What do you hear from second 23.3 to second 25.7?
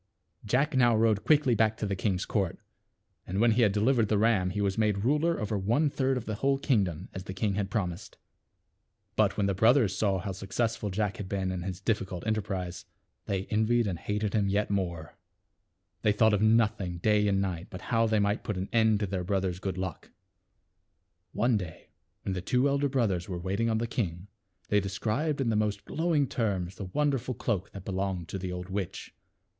waiting on the king, they described in the